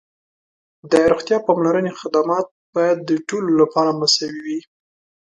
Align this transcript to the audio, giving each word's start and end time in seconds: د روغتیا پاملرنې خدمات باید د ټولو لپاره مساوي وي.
د 0.91 0.93
روغتیا 1.11 1.37
پاملرنې 1.47 1.91
خدمات 2.01 2.47
باید 2.75 2.97
د 3.03 3.11
ټولو 3.27 3.49
لپاره 3.61 3.91
مساوي 3.99 4.39
وي. 4.45 4.59